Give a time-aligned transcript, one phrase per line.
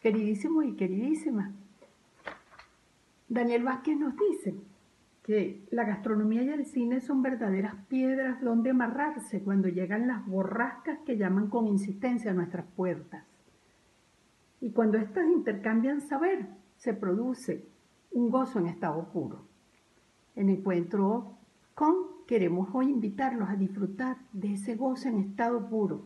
[0.00, 1.52] Queridísimos y queridísimas,
[3.28, 4.54] Daniel Vázquez nos dice
[5.24, 11.00] que la gastronomía y el cine son verdaderas piedras donde amarrarse cuando llegan las borrascas
[11.00, 13.24] que llaman con insistencia a nuestras puertas.
[14.60, 16.46] Y cuando éstas intercambian saber,
[16.76, 17.66] se produce
[18.12, 19.44] un gozo en estado puro.
[20.36, 21.36] En encuentro
[21.74, 21.94] con
[22.26, 26.04] queremos hoy invitarlos a disfrutar de ese gozo en estado puro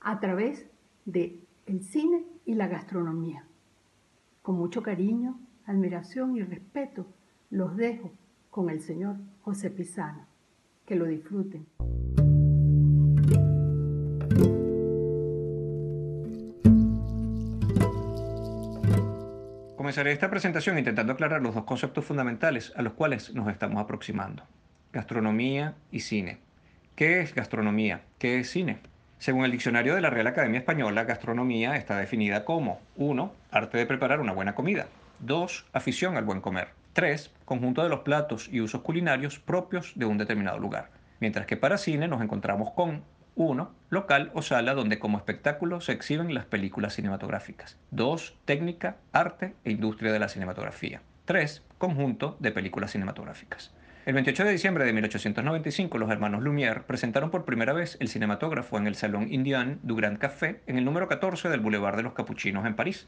[0.00, 0.66] a través
[1.06, 3.44] de el cine y la gastronomía.
[4.40, 7.06] Con mucho cariño, admiración y respeto
[7.50, 8.10] los dejo
[8.50, 10.26] con el señor José Pizano.
[10.86, 11.66] Que lo disfruten.
[19.76, 24.42] Comenzaré esta presentación intentando aclarar los dos conceptos fundamentales a los cuales nos estamos aproximando.
[24.90, 26.38] Gastronomía y cine.
[26.96, 28.06] ¿Qué es gastronomía?
[28.18, 28.80] ¿Qué es cine?
[29.18, 33.32] Según el diccionario de la Real Academia Española, gastronomía está definida como 1.
[33.50, 34.86] Arte de preparar una buena comida.
[35.18, 35.66] 2.
[35.72, 36.68] Afición al buen comer.
[36.92, 37.32] 3.
[37.44, 40.90] Conjunto de los platos y usos culinarios propios de un determinado lugar.
[41.18, 43.02] Mientras que para cine nos encontramos con
[43.34, 43.72] 1.
[43.90, 47.76] Local o sala donde como espectáculo se exhiben las películas cinematográficas.
[47.90, 48.36] 2.
[48.44, 51.02] Técnica, arte e industria de la cinematografía.
[51.24, 51.64] 3.
[51.78, 53.74] Conjunto de películas cinematográficas.
[54.08, 58.78] El 28 de diciembre de 1895, los hermanos Lumière presentaron por primera vez el cinematógrafo
[58.78, 62.14] en el Salón Indian du Grand Café en el número 14 del Boulevard de los
[62.14, 63.06] Capuchinos en París,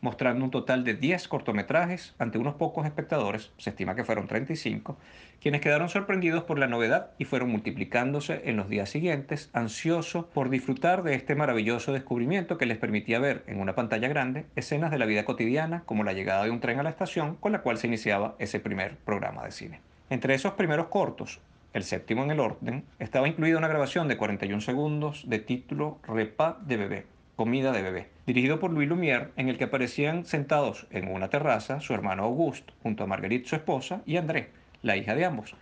[0.00, 4.98] mostrando un total de 10 cortometrajes ante unos pocos espectadores, se estima que fueron 35,
[5.40, 10.50] quienes quedaron sorprendidos por la novedad y fueron multiplicándose en los días siguientes, ansiosos por
[10.50, 14.98] disfrutar de este maravilloso descubrimiento que les permitía ver en una pantalla grande escenas de
[14.98, 17.78] la vida cotidiana, como la llegada de un tren a la estación con la cual
[17.78, 19.90] se iniciaba ese primer programa de cine.
[20.10, 21.40] Entre esos primeros cortos,
[21.72, 26.56] el séptimo en el orden, estaba incluida una grabación de 41 segundos de título Repas
[26.66, 31.06] de bebé, comida de bebé, dirigido por Louis Lumière, en el que aparecían sentados en
[31.06, 34.50] una terraza su hermano Auguste, junto a Marguerite, su esposa, y André,
[34.82, 35.54] la hija de ambos,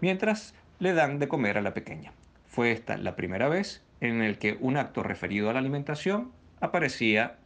[0.00, 2.12] mientras le dan de comer a la pequeña.
[2.46, 7.36] Fue esta la primera vez en el que un acto referido a la alimentación aparecía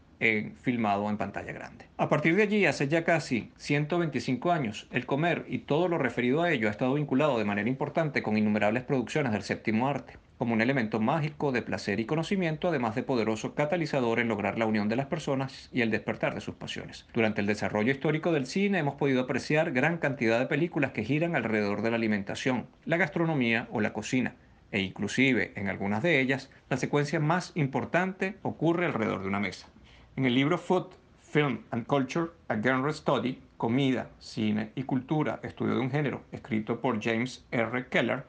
[0.63, 1.87] filmado en pantalla grande.
[1.97, 6.43] A partir de allí, hace ya casi 125 años, el comer y todo lo referido
[6.43, 10.55] a ello ha estado vinculado de manera importante con innumerables producciones del séptimo arte, como
[10.55, 14.89] un elemento mágico de placer y conocimiento, además de poderoso catalizador en lograr la unión
[14.89, 17.07] de las personas y el despertar de sus pasiones.
[17.15, 21.37] Durante el desarrollo histórico del cine hemos podido apreciar gran cantidad de películas que giran
[21.37, 24.35] alrededor de la alimentación, la gastronomía o la cocina,
[24.73, 29.69] e inclusive en algunas de ellas, la secuencia más importante ocurre alrededor de una mesa.
[30.17, 35.75] En el libro Food, Film and Culture, A Genre Study, Comida, Cine y Cultura, Estudio
[35.75, 37.89] de un Género, escrito por James R.
[37.89, 38.23] Keller,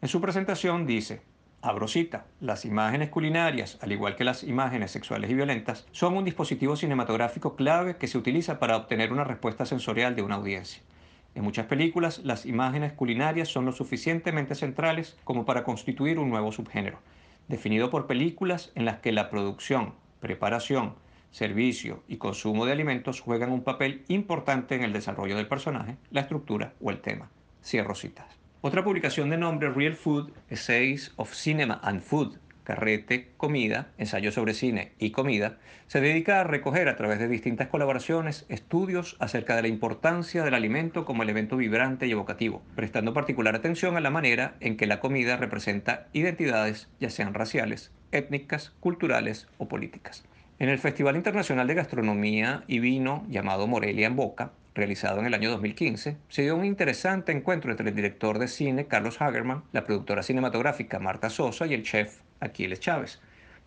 [0.00, 1.20] en su presentación dice,
[1.60, 6.24] abro cita, las imágenes culinarias, al igual que las imágenes sexuales y violentas, son un
[6.24, 10.80] dispositivo cinematográfico clave que se utiliza para obtener una respuesta sensorial de una audiencia.
[11.34, 16.50] En muchas películas, las imágenes culinarias son lo suficientemente centrales como para constituir un nuevo
[16.50, 16.98] subgénero,
[17.46, 20.94] definido por películas en las que la producción, preparación,
[21.36, 26.22] servicio y consumo de alimentos juegan un papel importante en el desarrollo del personaje, la
[26.22, 27.28] estructura o el tema.
[27.62, 28.24] Cierro citas.
[28.62, 34.54] Otra publicación de nombre Real Food, Essays of Cinema and Food, Carrete, Comida, Ensayo sobre
[34.54, 35.58] Cine y Comida,
[35.88, 40.54] se dedica a recoger a través de distintas colaboraciones estudios acerca de la importancia del
[40.54, 45.00] alimento como elemento vibrante y evocativo, prestando particular atención a la manera en que la
[45.00, 50.24] comida representa identidades, ya sean raciales, étnicas, culturales o políticas.
[50.58, 55.34] En el Festival Internacional de Gastronomía y Vino llamado Morelia en Boca, realizado en el
[55.34, 59.84] año 2015, se dio un interesante encuentro entre el director de cine Carlos Hagerman, la
[59.84, 63.20] productora cinematográfica Marta Sosa y el chef Aquiles Chávez,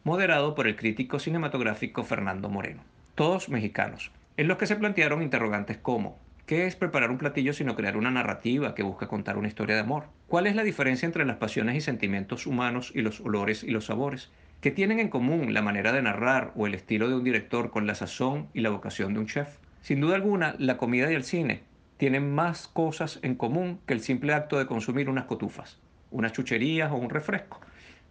[0.04, 2.82] moderado por el crítico cinematográfico Fernando Moreno.
[3.14, 6.18] Todos mexicanos, en los que se plantearon interrogantes como
[6.48, 9.82] ¿Qué es preparar un platillo sino crear una narrativa que busca contar una historia de
[9.82, 10.06] amor?
[10.28, 13.86] ¿Cuál es la diferencia entre las pasiones y sentimientos humanos y los olores y los
[13.86, 14.32] sabores?
[14.62, 17.88] ¿Qué tienen en común la manera de narrar o el estilo de un director con
[17.88, 19.56] la sazón y la vocación de un chef?
[19.82, 21.64] Sin duda alguna, la comida y el cine
[21.96, 25.80] tienen más cosas en común que el simple acto de consumir unas cotufas,
[26.12, 27.62] unas chucherías o un refresco,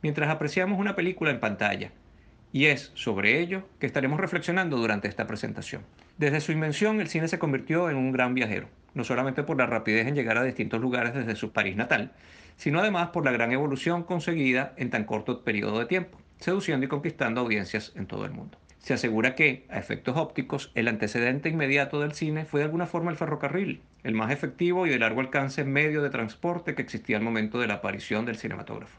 [0.01, 1.93] mientras apreciamos una película en pantalla.
[2.51, 5.83] Y es sobre ello que estaremos reflexionando durante esta presentación.
[6.17, 9.67] Desde su invención, el cine se convirtió en un gran viajero, no solamente por la
[9.67, 12.13] rapidez en llegar a distintos lugares desde su París natal,
[12.57, 16.89] sino además por la gran evolución conseguida en tan corto periodo de tiempo seduciendo y
[16.89, 18.59] conquistando audiencias en todo el mundo.
[18.79, 23.11] Se asegura que, a efectos ópticos, el antecedente inmediato del cine fue de alguna forma
[23.11, 27.23] el ferrocarril, el más efectivo y de largo alcance medio de transporte que existía al
[27.23, 28.99] momento de la aparición del cinematógrafo.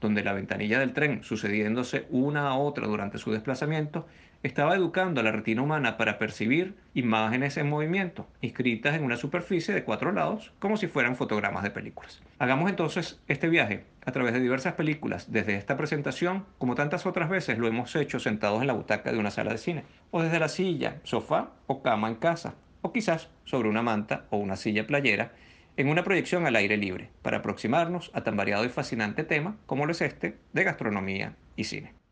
[0.00, 4.06] donde la ventanilla del tren, sucediéndose una a otra durante su desplazamiento,
[4.44, 9.72] estaba educando a la retina humana para percibir imágenes en movimiento, inscritas en una superficie
[9.72, 12.20] de cuatro lados, como si fueran fotogramas de películas.
[12.38, 17.30] Hagamos entonces este viaje a través de diversas películas, desde esta presentación, como tantas otras
[17.30, 20.38] veces lo hemos hecho sentados en la butaca de una sala de cine, o desde
[20.38, 24.86] la silla, sofá o cama en casa, o quizás sobre una manta o una silla
[24.86, 25.32] playera,
[25.78, 29.86] en una proyección al aire libre, para aproximarnos a tan variado y fascinante tema como
[29.86, 32.03] lo es este de gastronomía y cine.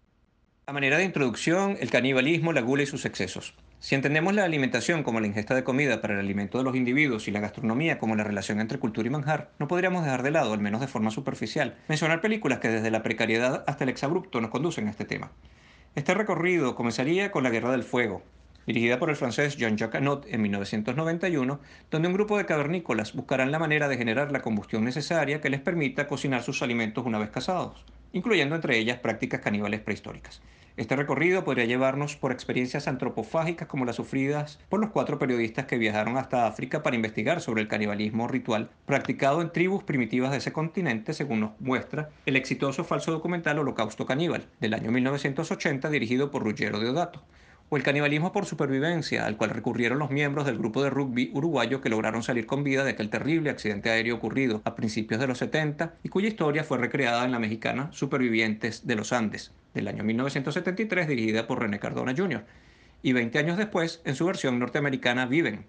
[0.65, 3.53] A manera de introducción, el canibalismo, la gula y sus excesos.
[3.81, 7.27] Si entendemos la alimentación como la ingesta de comida para el alimento de los individuos
[7.27, 10.53] y la gastronomía como la relación entre cultura y manjar, no podríamos dejar de lado,
[10.53, 14.53] al menos de forma superficial, mencionar películas que desde la precariedad hasta el exabrupto nos
[14.53, 15.33] conducen a este tema.
[15.97, 18.23] Este recorrido comenzaría con La Guerra del Fuego,
[18.65, 21.59] dirigida por el francés Jean-Jacques Anot en 1991,
[21.91, 25.61] donde un grupo de cavernícolas buscarán la manera de generar la combustión necesaria que les
[25.61, 30.43] permita cocinar sus alimentos una vez casados incluyendo entre ellas prácticas caníbales prehistóricas.
[30.75, 35.77] Este recorrido podría llevarnos por experiencias antropofágicas como las sufridas por los cuatro periodistas que
[35.77, 40.53] viajaron hasta África para investigar sobre el canibalismo ritual practicado en tribus primitivas de ese
[40.53, 46.43] continente, según nos muestra el exitoso falso documental Holocausto Caníbal, del año 1980 dirigido por
[46.43, 47.23] Ruggero Deodato
[47.73, 51.81] o el canibalismo por supervivencia, al cual recurrieron los miembros del grupo de rugby uruguayo
[51.81, 55.39] que lograron salir con vida de aquel terrible accidente aéreo ocurrido a principios de los
[55.39, 60.05] 70 y cuya historia fue recreada en la mexicana Supervivientes de los Andes, del año
[60.05, 62.45] 1973, dirigida por René Cardona Jr.,
[63.03, 65.65] y 20 años después en su versión norteamericana Viven,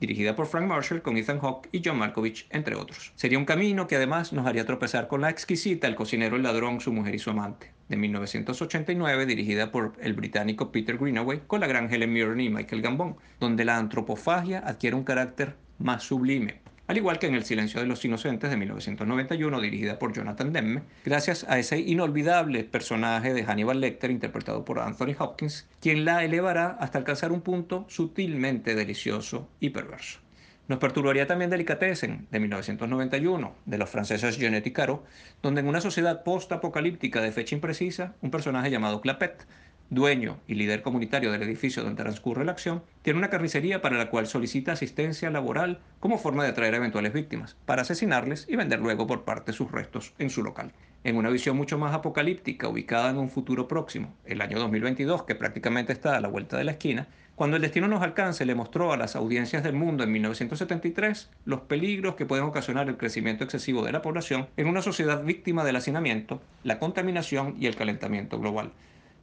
[0.00, 3.12] dirigida por Frank Marshall con Ethan Hawke y John Malkovich, entre otros.
[3.16, 6.80] Sería un camino que además nos haría tropezar con la exquisita El cocinero, el ladrón,
[6.80, 11.66] su mujer y su amante, de 1989, dirigida por el británico Peter Greenaway con la
[11.66, 16.96] gran Helen Mirren y Michael Gambon, donde la antropofagia adquiere un carácter más sublime, al
[16.96, 21.44] igual que en El silencio de los inocentes de 1991, dirigida por Jonathan Demme, gracias
[21.46, 26.96] a ese inolvidable personaje de Hannibal Lecter interpretado por Anthony Hopkins, quien la elevará hasta
[26.96, 30.20] alcanzar un punto sutilmente delicioso y perverso.
[30.66, 35.04] Nos perturbaría también Delicatessen, de 1991, de los franceses Genet y Caro,
[35.42, 39.46] donde en una sociedad post-apocalíptica de fecha imprecisa, un personaje llamado Clapet
[39.90, 44.10] dueño y líder comunitario del edificio donde transcurre la acción, tiene una carnicería para la
[44.10, 48.80] cual solicita asistencia laboral como forma de atraer a eventuales víctimas, para asesinarles y vender
[48.80, 50.72] luego por parte sus restos en su local.
[51.04, 55.34] En una visión mucho más apocalíptica, ubicada en un futuro próximo, el año 2022, que
[55.34, 58.92] prácticamente está a la vuelta de la esquina, cuando el destino nos alcance, le mostró
[58.92, 63.84] a las audiencias del mundo en 1973 los peligros que pueden ocasionar el crecimiento excesivo
[63.84, 68.72] de la población en una sociedad víctima del hacinamiento, la contaminación y el calentamiento global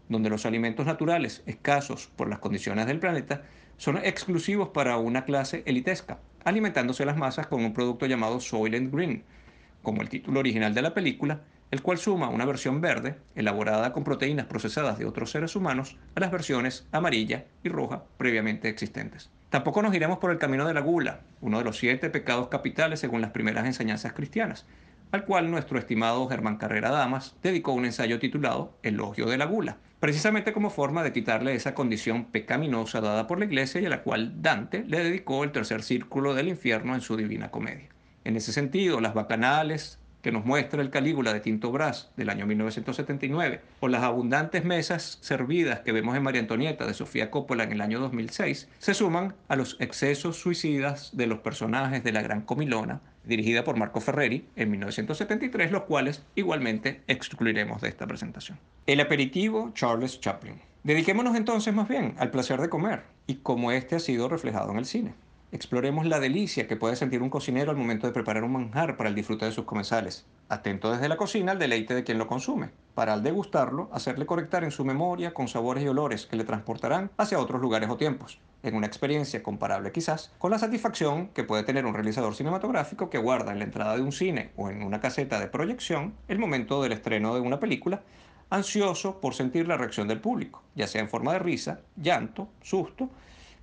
[0.10, 3.44] donde los alimentos naturales, escasos por las condiciones del planeta,
[3.78, 9.24] son exclusivos para una clase elitesca, alimentándose las masas con un producto llamado Soylent Green,
[9.82, 11.42] como el título original de la película,
[11.72, 16.20] el cual suma una versión verde, elaborada con proteínas procesadas de otros seres humanos, a
[16.20, 19.30] las versiones amarilla y roja previamente existentes.
[19.50, 23.00] Tampoco nos iremos por el camino de la gula, uno de los siete pecados capitales
[23.00, 24.66] según las primeras enseñanzas cristianas,
[25.12, 29.78] al cual nuestro estimado Germán Carrera Damas dedicó un ensayo titulado Elogio de la Gula,
[30.00, 34.04] precisamente como forma de quitarle esa condición pecaminosa dada por la Iglesia y a la
[34.04, 37.90] cual Dante le dedicó el tercer círculo del infierno en su Divina Comedia.
[38.24, 42.48] En ese sentido, las bacanales, que nos muestra el Calígula de Tinto Brass del año
[42.48, 47.74] 1979, o las abundantes mesas servidas que vemos en María Antonieta de Sofía Coppola en
[47.74, 52.42] el año 2006, se suman a los excesos suicidas de los personajes de La Gran
[52.42, 58.58] Comilona, dirigida por Marco Ferreri en 1973, los cuales igualmente excluiremos de esta presentación.
[58.88, 60.56] El aperitivo Charles Chaplin.
[60.84, 64.78] Dediquémonos entonces más bien al placer de comer y cómo este ha sido reflejado en
[64.80, 65.14] el cine.
[65.56, 69.08] Exploremos la delicia que puede sentir un cocinero al momento de preparar un manjar para
[69.08, 72.72] el disfrute de sus comensales, atento desde la cocina al deleite de quien lo consume,
[72.94, 77.10] para al degustarlo hacerle conectar en su memoria con sabores y olores que le transportarán
[77.16, 81.64] hacia otros lugares o tiempos, en una experiencia comparable quizás con la satisfacción que puede
[81.64, 85.00] tener un realizador cinematográfico que guarda en la entrada de un cine o en una
[85.00, 88.02] caseta de proyección el momento del estreno de una película,
[88.50, 93.10] ansioso por sentir la reacción del público, ya sea en forma de risa, llanto, susto,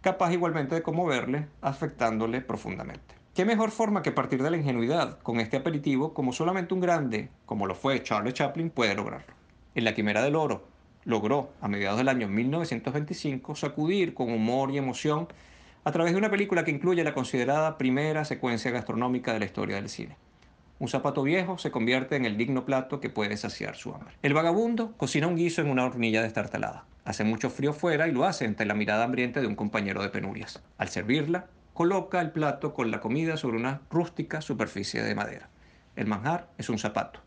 [0.02, 3.14] capaz igualmente de conmoverle, afectándole profundamente.
[3.34, 7.30] ¿Qué mejor forma que partir de la ingenuidad con este aperitivo como solamente un grande,
[7.46, 9.32] como lo fue Charles Chaplin, puede lograrlo?
[9.74, 10.64] En La Quimera del Oro
[11.04, 15.28] logró, a mediados del año 1925, sacudir con humor y emoción
[15.84, 19.76] a través de una película que incluye la considerada primera secuencia gastronómica de la historia
[19.76, 20.16] del cine.
[20.78, 24.14] Un zapato viejo se convierte en el digno plato que puede saciar su hambre.
[24.22, 26.84] El vagabundo cocina un guiso en una hornilla destartalada.
[27.04, 30.08] Hace mucho frío fuera y lo hace ante la mirada hambrienta de un compañero de
[30.08, 30.62] penurias.
[30.78, 35.48] Al servirla, coloca el plato con la comida sobre una rústica superficie de madera.
[35.96, 37.20] El manjar es un zapato.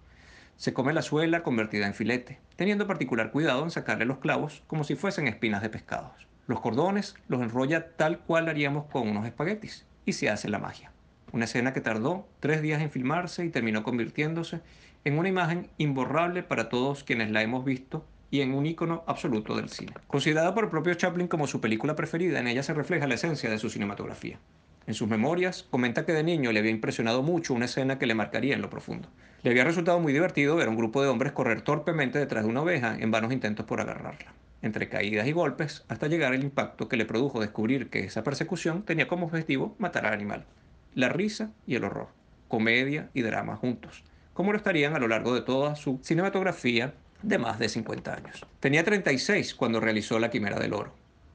[0.56, 4.86] Se come la suela convertida en filete, teniendo particular cuidado en sacarle los clavos como
[4.86, 6.28] si fuesen espinas de pescados.
[6.48, 10.94] Los cordones los enrolla tal cual haríamos con unos espaguetis, y se hace la magia.
[11.34, 14.62] Una escena que tardó tres días en filmarse y terminó convirtiéndose
[15.04, 19.56] en una imagen imborrable para todos quienes la hemos visto y en un icono absoluto
[19.56, 19.94] del cine.
[20.08, 23.50] Considerada por el propio Chaplin como su película preferida, en ella se refleja la esencia
[23.50, 24.40] de su cinematografía.
[24.88, 28.14] En sus memorias, comenta que de niño le había impresionado mucho una escena que le
[28.14, 29.10] marcaría en lo profundo.
[29.42, 32.50] Le había resultado muy divertido ver a un grupo de hombres correr torpemente detrás de
[32.50, 36.88] una oveja en vanos intentos por agarrarla, entre caídas y golpes, hasta llegar al impacto
[36.88, 40.46] que le produjo descubrir que esa persecución tenía como objetivo matar al animal.
[40.94, 42.10] La risa y el horror,
[42.48, 44.04] comedia y drama juntos,
[44.34, 46.94] como lo estarían a lo largo de toda su cinematografía
[47.26, 48.46] de más de 50 años.
[48.60, 50.94] Tenía 36 cuando realizó La Quimera del Oro.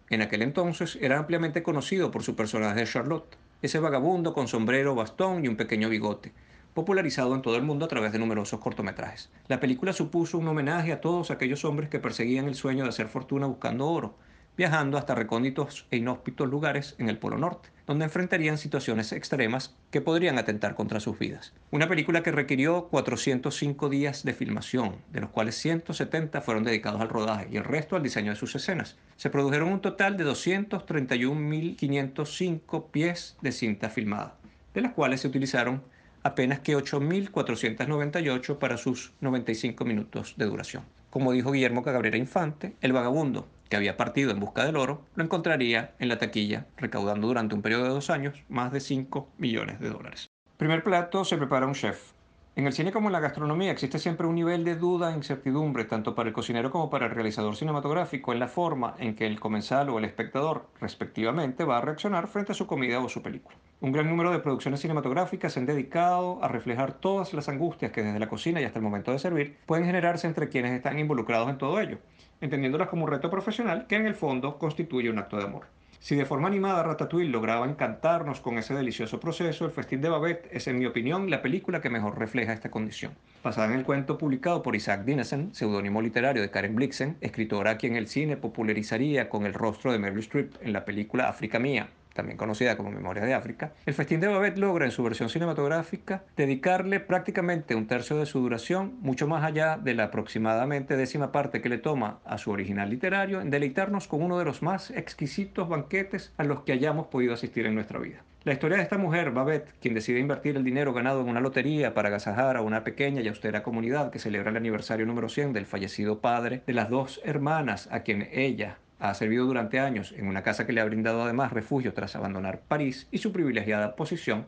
[0.09, 4.95] En aquel entonces era ampliamente conocido por su personaje de Charlotte, ese vagabundo con sombrero,
[4.95, 6.33] bastón y un pequeño bigote,
[6.75, 9.31] popularizado en todo el mundo a través de numerosos cortometrajes.
[9.49, 13.09] La película supuso un homenaje a todos aquellos hombres que perseguían el sueño de hacer
[13.09, 14.15] fortuna buscando oro,
[14.61, 20.03] viajando hasta recónditos e inhóspitos lugares en el Polo Norte, donde enfrentarían situaciones extremas que
[20.03, 21.55] podrían atentar contra sus vidas.
[21.71, 27.09] Una película que requirió 405 días de filmación, de los cuales 170 fueron dedicados al
[27.09, 28.99] rodaje y el resto al diseño de sus escenas.
[29.17, 34.35] Se produjeron un total de 231.505 pies de cinta filmada,
[34.75, 35.83] de las cuales se utilizaron
[36.23, 40.85] apenas que 8.498 para sus 95 minutos de duración.
[41.11, 45.25] Como dijo Guillermo Cabrera Infante, El Vagabundo, que había partido en busca del oro, lo
[45.25, 49.81] encontraría en la taquilla, recaudando durante un periodo de dos años más de 5 millones
[49.81, 50.31] de dólares.
[50.57, 52.13] Primer plato se prepara un chef.
[52.55, 55.85] En el cine como en la gastronomía existe siempre un nivel de duda e incertidumbre,
[55.85, 59.41] tanto para el cocinero como para el realizador cinematográfico, en la forma en que el
[59.41, 63.57] comensal o el espectador, respectivamente, va a reaccionar frente a su comida o su película.
[63.81, 68.03] Un gran número de producciones cinematográficas se han dedicado a reflejar todas las angustias que
[68.03, 71.49] desde la cocina y hasta el momento de servir pueden generarse entre quienes están involucrados
[71.49, 71.99] en todo ello
[72.41, 75.67] entendiéndolas como un reto profesional que en el fondo constituye un acto de amor.
[75.99, 80.49] Si de forma animada Ratatouille lograba encantarnos con ese delicioso proceso, El Festín de Babette
[80.51, 83.13] es, en mi opinión, la película que mejor refleja esta condición.
[83.45, 87.77] Basada en el cuento publicado por Isaac Dinesen, seudónimo literario de Karen Blixen, escritora a
[87.77, 91.91] quien el cine popularizaría con el rostro de Meryl Streep en la película África Mía,
[92.21, 96.23] también conocida como Memoria de África, el Festín de Babette logra en su versión cinematográfica
[96.37, 101.63] dedicarle prácticamente un tercio de su duración, mucho más allá de la aproximadamente décima parte
[101.63, 105.67] que le toma a su original literario, en deleitarnos con uno de los más exquisitos
[105.67, 108.23] banquetes a los que hayamos podido asistir en nuestra vida.
[108.45, 111.95] La historia de esta mujer, Babette, quien decide invertir el dinero ganado en una lotería
[111.95, 115.65] para agasajar a una pequeña y austera comunidad que celebra el aniversario número 100 del
[115.65, 120.43] fallecido padre de las dos hermanas a quien ella ha servido durante años en una
[120.43, 124.47] casa que le ha brindado además refugio tras abandonar París y su privilegiada posición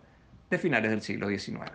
[0.50, 1.72] de finales del siglo XIX.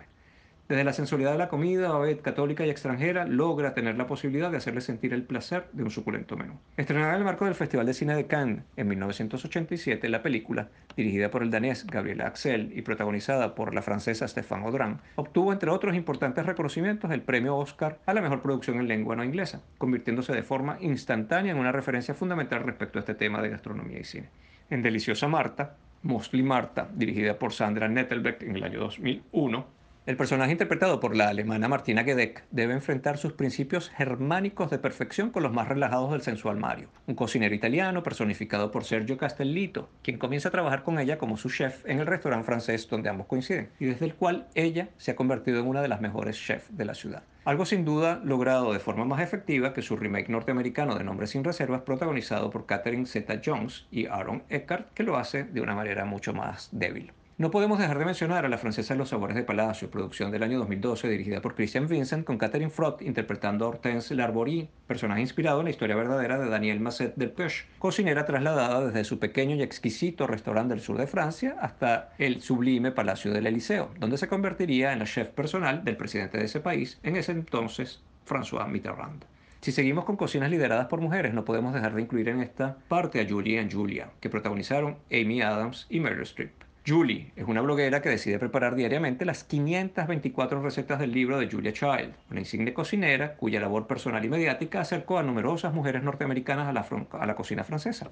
[0.68, 4.58] Desde la sensualidad de la comida, Babette, católica y extranjera, logra tener la posibilidad de
[4.58, 6.60] hacerle sentir el placer de un suculento menú.
[6.76, 11.30] Estrenada en el marco del Festival de Cine de Cannes en 1987, la película, dirigida
[11.30, 15.94] por el danés Gabriel Axel y protagonizada por la francesa Stéphane Audran, obtuvo, entre otros
[15.94, 20.42] importantes reconocimientos, el premio Oscar a la mejor producción en lengua no inglesa, convirtiéndose de
[20.42, 24.28] forma instantánea en una referencia fundamental respecto a este tema de gastronomía y cine.
[24.68, 29.77] En Deliciosa Marta, Mostly Marta, dirigida por Sandra Nettelbeck en el año 2001,
[30.08, 35.28] el personaje interpretado por la alemana Martina Gedeck debe enfrentar sus principios germánicos de perfección
[35.28, 40.16] con los más relajados del sensual Mario, un cocinero italiano personificado por Sergio Castellito, quien
[40.16, 43.68] comienza a trabajar con ella como su chef en el restaurante francés donde ambos coinciden,
[43.78, 46.86] y desde el cual ella se ha convertido en una de las mejores chefs de
[46.86, 47.22] la ciudad.
[47.44, 51.44] Algo sin duda logrado de forma más efectiva que su remake norteamericano de Nombres sin
[51.44, 56.32] Reservas protagonizado por Catherine Zeta-Jones y Aaron Eckhart, que lo hace de una manera mucho
[56.32, 57.12] más débil.
[57.38, 60.58] No podemos dejar de mencionar a la francesa Los Sabores de Palacio, producción del año
[60.58, 65.66] 2012 dirigida por Christian Vincent con Catherine Frott interpretando a Hortense Larbory, personaje inspirado en
[65.66, 70.26] la historia verdadera de Daniel Masset del Peuch, cocinera trasladada desde su pequeño y exquisito
[70.26, 74.98] restaurante del sur de Francia hasta el sublime Palacio del Eliseo, donde se convertiría en
[74.98, 79.24] la chef personal del presidente de ese país, en ese entonces François Mitterrand.
[79.60, 83.20] Si seguimos con cocinas lideradas por mujeres, no podemos dejar de incluir en esta parte
[83.20, 86.67] a Julie y Julia, que protagonizaron Amy Adams y Meryl Streep.
[86.86, 91.72] Julie es una bloguera que decide preparar diariamente las 524 recetas del libro de Julia
[91.72, 96.72] Child, una insigne cocinera cuya labor personal y mediática acercó a numerosas mujeres norteamericanas a
[96.72, 96.86] la,
[97.20, 98.10] a la cocina francesa,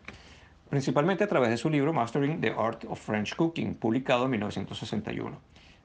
[0.68, 5.38] principalmente a través de su libro Mastering the Art of French Cooking, publicado en 1961.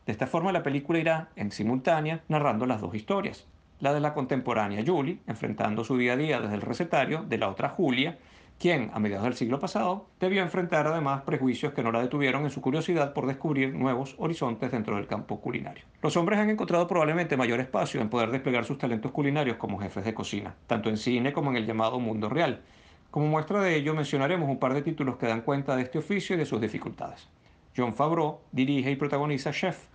[0.05, 3.47] De esta forma, la película irá en simultánea narrando las dos historias,
[3.79, 7.49] la de la contemporánea Julie, enfrentando su día a día desde el recetario, de la
[7.49, 8.17] otra Julia,
[8.61, 12.51] quien, a mediados del siglo pasado, debió enfrentar además prejuicios que no la detuvieron en
[12.51, 15.83] su curiosidad por descubrir nuevos horizontes dentro del campo culinario.
[16.03, 20.05] Los hombres han encontrado probablemente mayor espacio en poder desplegar sus talentos culinarios como jefes
[20.05, 22.61] de cocina, tanto en cine como en el llamado mundo real.
[23.09, 26.35] Como muestra de ello, mencionaremos un par de títulos que dan cuenta de este oficio
[26.35, 27.27] y de sus dificultades.
[27.75, 29.85] John Favreau dirige y protagoniza Chef,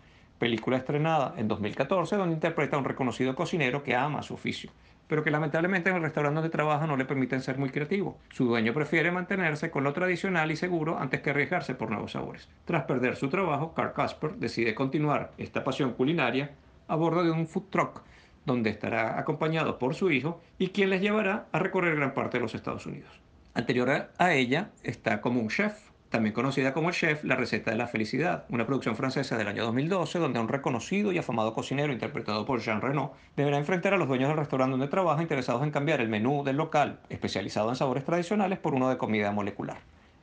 [0.40, 4.72] película estrenada en 2014 donde interpreta a un reconocido cocinero que ama su oficio,
[5.08, 8.18] pero que lamentablemente en el restaurante donde trabaja no le permiten ser muy creativo.
[8.30, 12.48] Su dueño prefiere mantenerse con lo tradicional y seguro antes que arriesgarse por nuevos sabores.
[12.64, 16.52] Tras perder su trabajo, Carl Casper decide continuar esta pasión culinaria
[16.88, 18.02] a bordo de un food truck
[18.44, 22.42] donde estará acompañado por su hijo y quien les llevará a recorrer gran parte de
[22.42, 23.10] los Estados Unidos.
[23.54, 27.76] Anterior a ella está como un chef, también conocida como el chef La receta de
[27.76, 32.46] la felicidad, una producción francesa del año 2012 donde un reconocido y afamado cocinero interpretado
[32.46, 36.00] por Jean Reno deberá enfrentar a los dueños del restaurante donde trabaja interesados en cambiar
[36.00, 39.78] el menú del local, especializado en sabores tradicionales, por uno de comida molecular.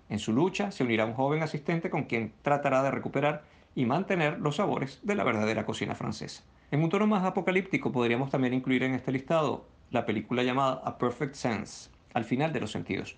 [0.09, 3.43] En su lucha se unirá un joven asistente con quien tratará de recuperar
[3.75, 6.43] y mantener los sabores de la verdadera cocina francesa.
[6.71, 10.97] En un tono más apocalíptico podríamos también incluir en este listado la película llamada A
[10.97, 13.15] Perfect Sense, al final de los sentidos,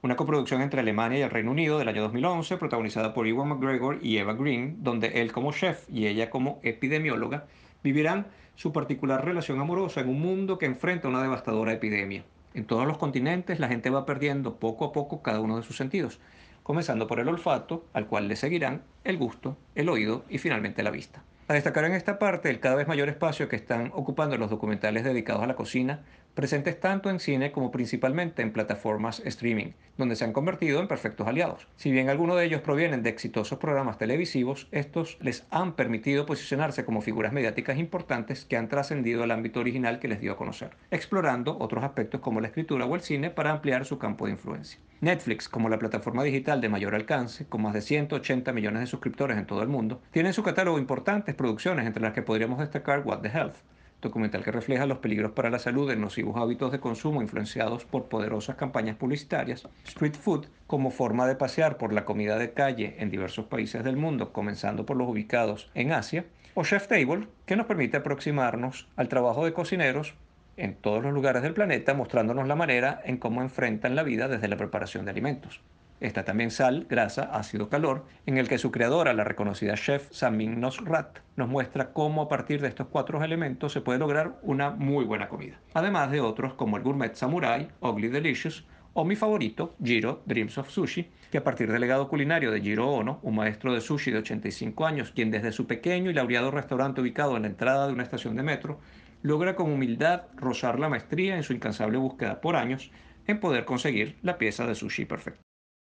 [0.00, 3.98] una coproducción entre Alemania y el Reino Unido del año 2011, protagonizada por Ewan McGregor
[4.00, 7.46] y Eva Green, donde él como chef y ella como epidemióloga
[7.82, 12.24] vivirán su particular relación amorosa en un mundo que enfrenta una devastadora epidemia.
[12.54, 15.76] En todos los continentes la gente va perdiendo poco a poco cada uno de sus
[15.76, 16.20] sentidos,
[16.62, 20.90] comenzando por el olfato, al cual le seguirán el gusto, el oído y finalmente la
[20.90, 21.22] vista.
[21.48, 25.02] A destacar en esta parte el cada vez mayor espacio que están ocupando los documentales
[25.02, 26.02] dedicados a la cocina,
[26.38, 31.26] presentes tanto en cine como principalmente en plataformas streaming, donde se han convertido en perfectos
[31.26, 31.66] aliados.
[31.74, 36.84] Si bien algunos de ellos provienen de exitosos programas televisivos, estos les han permitido posicionarse
[36.84, 40.76] como figuras mediáticas importantes que han trascendido al ámbito original que les dio a conocer,
[40.92, 44.78] explorando otros aspectos como la escritura o el cine para ampliar su campo de influencia.
[45.00, 49.38] Netflix, como la plataforma digital de mayor alcance, con más de 180 millones de suscriptores
[49.38, 53.02] en todo el mundo, tiene en su catálogo importantes producciones entre las que podríamos destacar
[53.04, 53.56] What the Health,
[54.00, 58.04] documental que refleja los peligros para la salud de nocivos hábitos de consumo influenciados por
[58.04, 63.10] poderosas campañas publicitarias, Street Food como forma de pasear por la comida de calle en
[63.10, 67.66] diversos países del mundo, comenzando por los ubicados en Asia, o Chef Table, que nos
[67.66, 70.14] permite aproximarnos al trabajo de cocineros
[70.56, 74.48] en todos los lugares del planeta, mostrándonos la manera en cómo enfrentan la vida desde
[74.48, 75.60] la preparación de alimentos.
[76.00, 80.60] Está también sal, grasa, ácido, calor, en el que su creadora, la reconocida chef Samin
[80.60, 85.04] Nosrat, nos muestra cómo a partir de estos cuatro elementos se puede lograr una muy
[85.04, 85.60] buena comida.
[85.74, 90.70] Además de otros como el Gourmet Samurai, Ugly Delicious, o mi favorito, Jiro Dreams of
[90.70, 94.18] Sushi, que a partir del legado culinario de Jiro Ono, un maestro de sushi de
[94.18, 98.02] 85 años, quien desde su pequeño y laureado restaurante ubicado en la entrada de una
[98.02, 98.80] estación de metro,
[99.22, 102.90] logra con humildad rozar la maestría en su incansable búsqueda por años
[103.26, 105.47] en poder conseguir la pieza de sushi perfecta.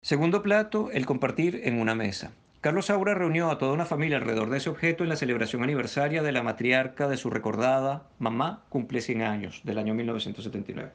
[0.05, 2.31] Segundo plato, el compartir en una mesa.
[2.61, 6.21] Carlos Saura reunió a toda una familia alrededor de ese objeto en la celebración aniversaria
[6.21, 10.91] de la matriarca de su recordada mamá cumple 100 años, del año 1979.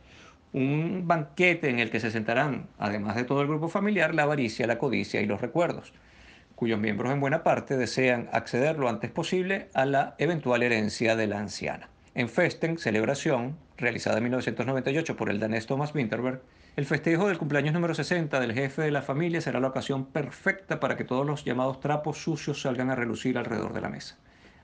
[0.52, 4.68] Un banquete en el que se sentarán, además de todo el grupo familiar, la avaricia,
[4.68, 5.92] la codicia y los recuerdos,
[6.54, 11.26] cuyos miembros en buena parte desean acceder lo antes posible a la eventual herencia de
[11.26, 11.88] la anciana.
[12.14, 16.42] En Festen, celebración, realizada en 1998 por el danés Thomas Winterberg,
[16.76, 20.78] el festejo del cumpleaños número 60 del jefe de la familia será la ocasión perfecta
[20.78, 24.16] para que todos los llamados trapos sucios salgan a relucir alrededor de la mesa.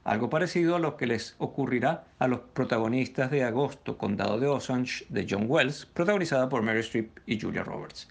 [0.04, 5.04] Algo parecido a lo que les ocurrirá a los protagonistas de Agosto, Condado de Osage,
[5.08, 8.08] de John Wells, protagonizada por Mary Streep y Julia Roberts.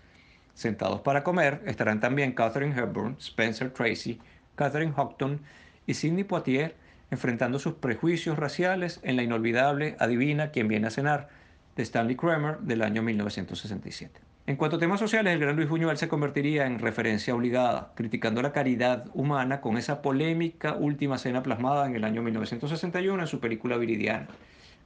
[0.54, 4.20] Sentados para comer estarán también Catherine Hepburn, Spencer Tracy,
[4.56, 5.40] Catherine Houghton
[5.88, 6.76] y Sidney Poitier
[7.12, 11.30] enfrentando sus prejuicios raciales en la inolvidable Adivina quién viene a cenar,
[11.76, 14.22] de Stanley Kramer del año 1967.
[14.48, 18.44] En cuanto a temas sociales, el gran Luis Buñuel se convertiría en referencia obligada, criticando
[18.44, 23.40] la caridad humana con esa polémica última cena plasmada en el año 1961 en su
[23.40, 24.28] película Viridiana,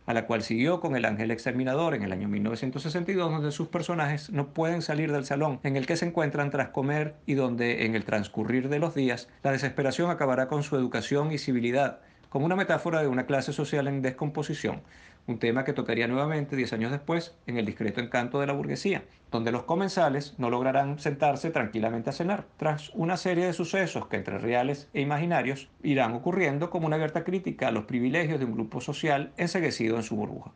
[0.05, 4.29] a la cual siguió con El Ángel Exterminador en el año 1962, donde sus personajes
[4.29, 7.95] no pueden salir del salón en el que se encuentran tras comer y donde, en
[7.95, 11.99] el transcurrir de los días, la desesperación acabará con su educación y civilidad,
[12.29, 14.83] como una metáfora de una clase social en descomposición,
[15.29, 19.03] un tema que tocaría nuevamente diez años después en El discreto encanto de la burguesía,
[19.31, 24.17] donde los comensales no lograrán sentarse tranquilamente a cenar, tras una serie de sucesos que
[24.17, 28.53] entre reales e imaginarios irán ocurriendo como una abierta crítica a los privilegios de un
[28.53, 30.51] grupo social enseguecido en su burbuja.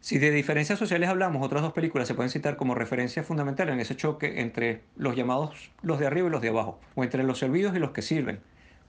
[0.00, 3.80] Si de diferencias sociales hablamos, otras dos películas se pueden citar como referencia fundamental en
[3.80, 7.38] ese choque entre los llamados los de arriba y los de abajo, o entre los
[7.38, 8.40] servidos y los que sirven,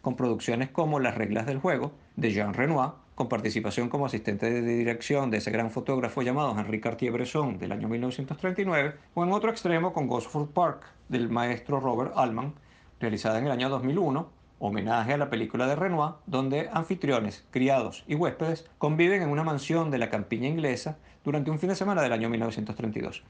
[0.02, 4.62] con producciones como Las reglas del juego, de Jean Renoir, con participación como asistente de
[4.62, 9.94] dirección de ese gran fotógrafo llamado Henri Cartier-Bresson del año 1939, o en otro extremo
[9.94, 12.54] con Gosford Park del maestro Robert Altman,
[13.00, 18.16] realizada en el año 2001, homenaje a la película de Renoir, donde anfitriones, criados y
[18.16, 22.14] huéspedes conviven en una mansión de la campiña inglesa durante un fin de semana del
[22.14, 23.24] año 1932.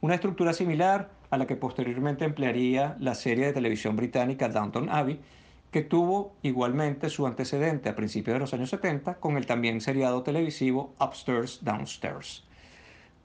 [0.00, 5.20] Una estructura similar a la que posteriormente emplearía la serie de televisión británica Downton Abbey,
[5.70, 10.22] que tuvo igualmente su antecedente a principios de los años 70 con el también seriado
[10.22, 12.46] televisivo Upstairs Downstairs.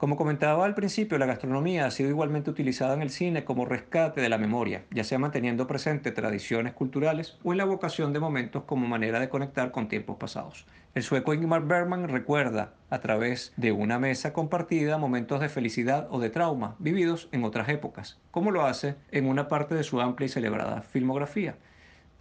[0.02, 4.20] Como comentaba al principio, la gastronomía ha sido igualmente utilizada en el cine como rescate
[4.20, 8.64] de la memoria, ya sea manteniendo presente tradiciones culturales o en la vocación de momentos
[8.64, 10.66] como manera de conectar con tiempos pasados.
[10.96, 16.18] El sueco Ingmar Bergman recuerda, a través de una mesa compartida, momentos de felicidad o
[16.18, 20.26] de trauma vividos en otras épocas, como lo hace en una parte de su amplia
[20.26, 21.54] y celebrada filmografía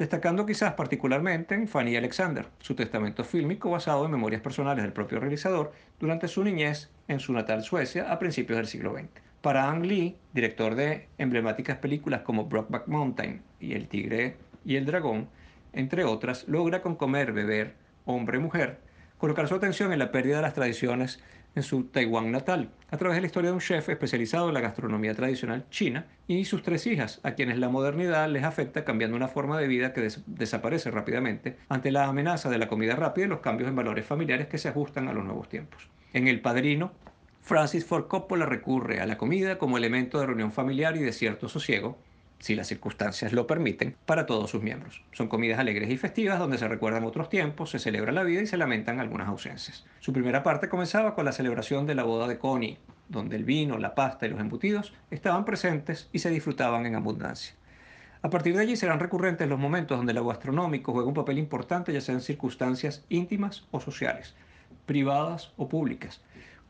[0.01, 5.19] destacando quizás particularmente en Fanny Alexander, su testamento fílmico basado en memorias personales del propio
[5.19, 9.09] realizador durante su niñez en su natal Suecia a principios del siglo XX.
[9.41, 14.87] Para Ang Lee, director de emblemáticas películas como Brockback Mountain y El Tigre y el
[14.87, 15.29] Dragón,
[15.71, 18.79] entre otras, logra con comer, beber, hombre-mujer,
[19.19, 21.23] colocar su atención en la pérdida de las tradiciones
[21.55, 24.61] en su Taiwán natal, a través de la historia de un chef especializado en la
[24.61, 29.27] gastronomía tradicional china y sus tres hijas, a quienes la modernidad les afecta cambiando una
[29.27, 33.41] forma de vida que desaparece rápidamente ante la amenaza de la comida rápida y los
[33.41, 35.89] cambios en valores familiares que se ajustan a los nuevos tiempos.
[36.13, 36.91] En El Padrino,
[37.41, 41.49] Francis Ford Coppola recurre a la comida como elemento de reunión familiar y de cierto
[41.49, 41.97] sosiego,
[42.41, 45.03] si las circunstancias lo permiten, para todos sus miembros.
[45.13, 48.47] Son comidas alegres y festivas donde se recuerdan otros tiempos, se celebra la vida y
[48.47, 49.85] se lamentan algunas ausencias.
[49.99, 53.77] Su primera parte comenzaba con la celebración de la boda de Connie, donde el vino,
[53.77, 57.53] la pasta y los embutidos estaban presentes y se disfrutaban en abundancia.
[58.23, 61.93] A partir de allí serán recurrentes los momentos donde lo gastronómico juega un papel importante,
[61.93, 64.35] ya sea en circunstancias íntimas o sociales,
[64.85, 66.21] privadas o públicas,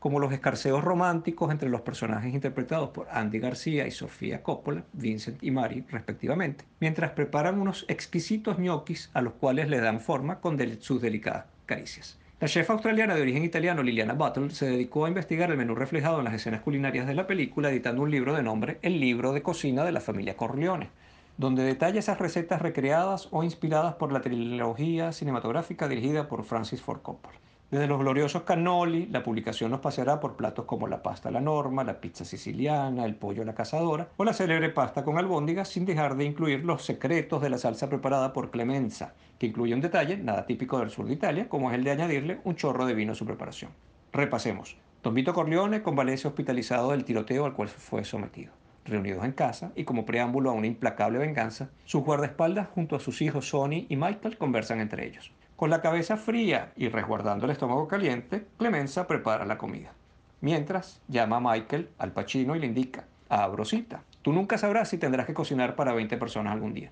[0.02, 5.40] como los escarceos románticos entre los personajes interpretados por Andy García y Sofía Coppola, Vincent
[5.44, 10.58] y Mary respectivamente, mientras preparan unos exquisitos ñoquis a los cuales le dan forma con
[10.80, 12.18] sus delicadas caricias.
[12.40, 16.18] La chef australiana de origen italiano Liliana Buttle se dedicó a investigar el menú reflejado
[16.18, 19.42] en las escenas culinarias de la película editando un libro de nombre El libro de
[19.42, 20.90] cocina de la familia Corleone,
[21.36, 27.02] donde detalla esas recetas recreadas o inspiradas por la trilogía cinematográfica dirigida por Francis Ford
[27.02, 27.38] Coppola.
[27.72, 31.40] Desde los gloriosos cannoli, la publicación nos paseará por platos como la pasta a la
[31.40, 35.70] norma, la pizza siciliana, el pollo a la cazadora o la célebre pasta con albóndigas,
[35.70, 39.80] sin dejar de incluir los secretos de la salsa preparada por Clemenza, que incluye un
[39.80, 42.92] detalle nada típico del sur de Italia, como es el de añadirle un chorro de
[42.92, 43.70] vino a su preparación.
[44.12, 44.76] Repasemos.
[45.02, 48.52] Don Vito Corleone convalece hospitalizado del tiroteo al cual fue sometido.
[48.84, 53.22] Reunidos en casa y como preámbulo a una implacable venganza, sus guardaespaldas junto a sus
[53.22, 55.32] hijos Sonny y Michael conversan entre ellos.
[55.62, 59.92] Con la cabeza fría y resguardando el estómago caliente, Clemenza prepara la comida.
[60.40, 65.24] Mientras, llama a Michael al pachino y le indica, Abrosita, tú nunca sabrás si tendrás
[65.24, 66.90] que cocinar para 20 personas algún día.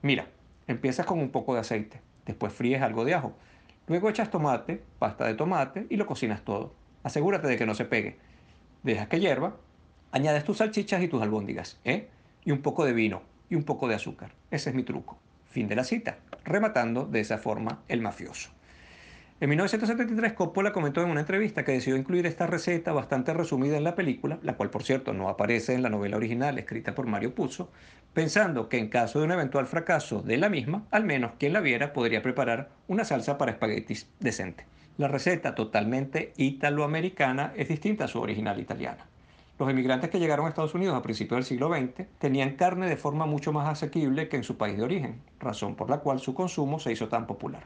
[0.00, 0.28] Mira,
[0.66, 3.34] empiezas con un poco de aceite, después fríes algo de ajo,
[3.86, 6.72] luego echas tomate, pasta de tomate y lo cocinas todo.
[7.02, 8.16] Asegúrate de que no se pegue.
[8.82, 9.56] Dejas que hierva,
[10.10, 12.08] añades tus salchichas y tus albóndigas, ¿eh?
[12.46, 14.30] Y un poco de vino y un poco de azúcar.
[14.50, 15.18] Ese es mi truco.
[15.50, 18.50] Fin de la cita, rematando de esa forma el mafioso.
[19.40, 23.84] En 1973 Coppola comentó en una entrevista que decidió incluir esta receta bastante resumida en
[23.84, 27.34] la película, la cual por cierto no aparece en la novela original escrita por Mario
[27.34, 27.70] Puzo,
[28.12, 31.60] pensando que en caso de un eventual fracaso de la misma, al menos quien la
[31.60, 34.66] viera podría preparar una salsa para espaguetis decente.
[34.98, 39.09] La receta totalmente italoamericana es distinta a su original italiana.
[39.60, 42.96] Los inmigrantes que llegaron a Estados Unidos a principios del siglo XX tenían carne de
[42.96, 46.32] forma mucho más asequible que en su país de origen, razón por la cual su
[46.32, 47.64] consumo se hizo tan popular.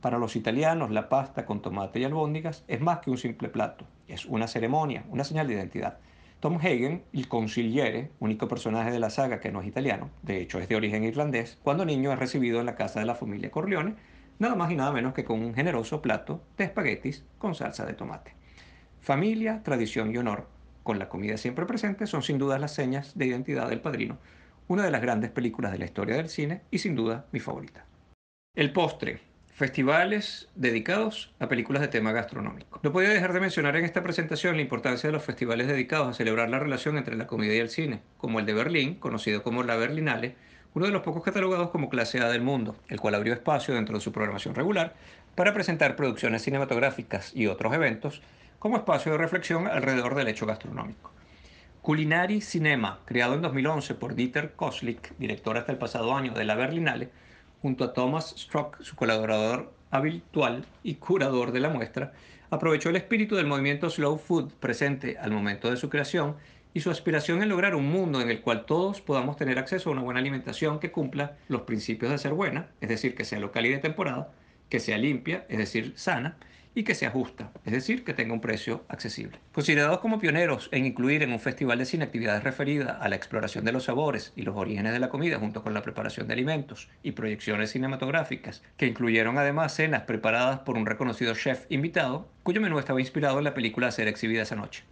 [0.00, 3.84] Para los italianos, la pasta con tomate y albóndigas es más que un simple plato,
[4.06, 5.98] es una ceremonia, una señal de identidad.
[6.38, 10.60] Tom Hagen, el consigliere, único personaje de la saga que no es italiano, de hecho
[10.60, 13.96] es de origen irlandés, cuando niño es recibido en la casa de la familia Corleone,
[14.38, 17.94] nada más y nada menos que con un generoso plato de espaguetis con salsa de
[17.94, 18.36] tomate.
[19.00, 20.53] Familia, tradición y honor
[20.84, 24.18] con la comida siempre presente, son sin duda las señas de identidad del padrino,
[24.68, 27.86] una de las grandes películas de la historia del cine y sin duda mi favorita.
[28.54, 29.20] El postre.
[29.54, 32.80] Festivales dedicados a películas de tema gastronómico.
[32.82, 36.12] No podía dejar de mencionar en esta presentación la importancia de los festivales dedicados a
[36.12, 39.62] celebrar la relación entre la comida y el cine, como el de Berlín, conocido como
[39.62, 40.34] la Berlinale,
[40.74, 43.94] uno de los pocos catalogados como clase A del mundo, el cual abrió espacio dentro
[43.96, 44.96] de su programación regular
[45.36, 48.22] para presentar producciones cinematográficas y otros eventos
[48.64, 51.12] como espacio de reflexión alrededor del hecho gastronómico.
[51.82, 56.54] Culinary Cinema, creado en 2011 por Dieter Koslik, director hasta el pasado año de la
[56.54, 57.10] Berlinale,
[57.60, 62.14] junto a Thomas Strock, su colaborador habitual y curador de la muestra,
[62.48, 66.36] aprovechó el espíritu del movimiento Slow Food presente al momento de su creación
[66.72, 69.92] y su aspiración en lograr un mundo en el cual todos podamos tener acceso a
[69.92, 73.66] una buena alimentación que cumpla los principios de ser buena, es decir, que sea local
[73.66, 74.32] y de temporada,
[74.70, 76.38] que sea limpia, es decir, sana,
[76.74, 79.38] y que sea justa, es decir, que tenga un precio accesible.
[79.52, 83.64] Considerados como pioneros en incluir en un festival de cine actividades referidas a la exploración
[83.64, 86.88] de los sabores y los orígenes de la comida junto con la preparación de alimentos
[87.02, 92.78] y proyecciones cinematográficas, que incluyeron además cenas preparadas por un reconocido chef invitado, cuyo menú
[92.78, 94.84] estaba inspirado en la película a ser exhibida esa noche.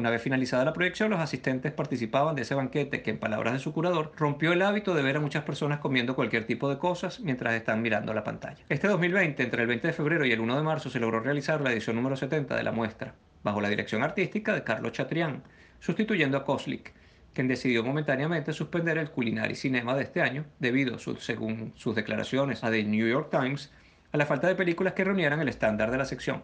[0.00, 3.58] Una vez finalizada la proyección, los asistentes participaban de ese banquete que, en palabras de
[3.58, 7.20] su curador, rompió el hábito de ver a muchas personas comiendo cualquier tipo de cosas
[7.20, 8.64] mientras están mirando la pantalla.
[8.70, 11.60] Este 2020, entre el 20 de febrero y el 1 de marzo, se logró realizar
[11.60, 15.42] la edición número 70 de la muestra, bajo la dirección artística de Carlos Chatrián,
[15.80, 16.94] sustituyendo a Koslik,
[17.34, 22.70] quien decidió momentáneamente suspender el Culinary Cinema de este año debido, según sus declaraciones a
[22.70, 23.70] The New York Times,
[24.12, 26.42] a la falta de películas que reunieran el estándar de la sección.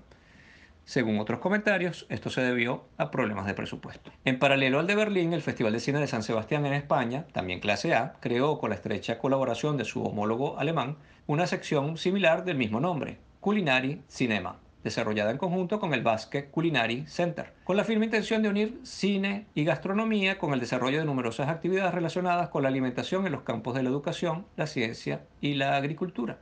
[0.86, 4.12] Según otros comentarios, esto se debió a problemas de presupuesto.
[4.24, 7.58] En paralelo al de Berlín, el Festival de Cine de San Sebastián en España, también
[7.58, 10.96] clase A, creó con la estrecha colaboración de su homólogo alemán
[11.26, 17.04] una sección similar del mismo nombre, Culinary Cinema, desarrollada en conjunto con el Basque Culinary
[17.08, 21.48] Center, con la firme intención de unir cine y gastronomía con el desarrollo de numerosas
[21.48, 25.74] actividades relacionadas con la alimentación en los campos de la educación, la ciencia y la
[25.74, 26.38] agricultura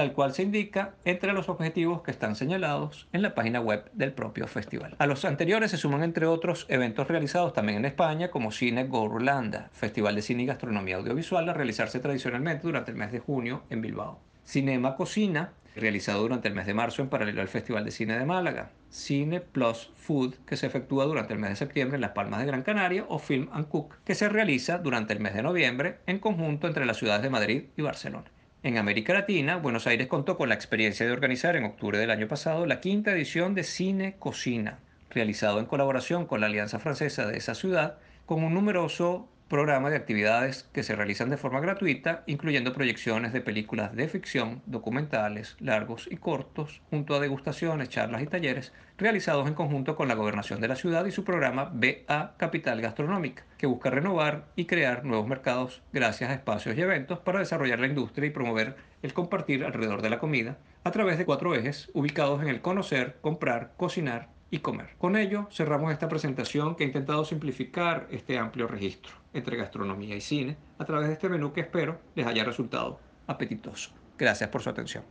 [0.00, 4.14] tal cual se indica entre los objetivos que están señalados en la página web del
[4.14, 4.96] propio festival.
[4.98, 9.68] A los anteriores se suman entre otros eventos realizados también en España como Cine Gorlanda,
[9.74, 13.82] Festival de Cine y Gastronomía Audiovisual a realizarse tradicionalmente durante el mes de junio en
[13.82, 14.18] Bilbao.
[14.42, 18.24] Cinema Cocina, realizado durante el mes de marzo en paralelo al Festival de Cine de
[18.24, 18.70] Málaga.
[18.88, 22.46] Cine Plus Food, que se efectúa durante el mes de septiembre en Las Palmas de
[22.46, 26.20] Gran Canaria, o Film and Cook, que se realiza durante el mes de noviembre en
[26.20, 28.30] conjunto entre las ciudades de Madrid y Barcelona.
[28.62, 32.28] En América Latina, Buenos Aires contó con la experiencia de organizar en octubre del año
[32.28, 37.38] pasado la quinta edición de Cine Cocina, realizado en colaboración con la Alianza Francesa de
[37.38, 37.96] esa ciudad,
[38.26, 43.40] con un numeroso programa de actividades que se realizan de forma gratuita, incluyendo proyecciones de
[43.40, 49.54] películas de ficción, documentales, largos y cortos, junto a degustaciones, charlas y talleres, realizados en
[49.54, 53.90] conjunto con la gobernación de la ciudad y su programa BA Capital Gastronómica, que busca
[53.90, 58.30] renovar y crear nuevos mercados gracias a espacios y eventos para desarrollar la industria y
[58.30, 62.60] promover el compartir alrededor de la comida, a través de cuatro ejes ubicados en el
[62.60, 64.90] conocer, comprar, cocinar y comer.
[64.98, 70.20] Con ello cerramos esta presentación que ha intentado simplificar este amplio registro entre gastronomía y
[70.20, 73.90] cine a través de este menú que espero les haya resultado apetitoso.
[74.18, 75.04] Gracias por su atención.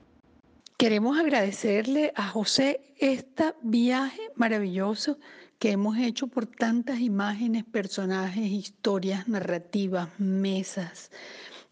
[0.77, 5.17] Queremos agradecerle a José este viaje maravilloso
[5.57, 11.11] que hemos hecho por tantas imágenes, personajes, historias, narrativas, mesas,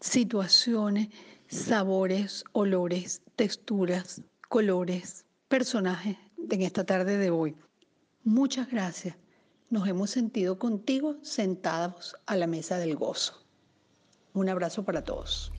[0.00, 1.08] situaciones,
[1.48, 6.18] sabores, olores, texturas, colores, personajes
[6.50, 7.56] en esta tarde de hoy.
[8.24, 9.16] Muchas gracias.
[9.70, 13.44] Nos hemos sentido contigo sentados a la mesa del gozo.
[14.32, 15.52] Un abrazo para todos.